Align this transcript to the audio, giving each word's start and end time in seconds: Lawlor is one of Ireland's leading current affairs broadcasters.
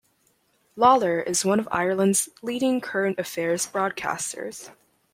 Lawlor 0.75 1.19
is 1.21 1.45
one 1.45 1.59
of 1.59 1.69
Ireland's 1.71 2.27
leading 2.41 2.81
current 2.81 3.19
affairs 3.19 3.67
broadcasters. 3.67 4.71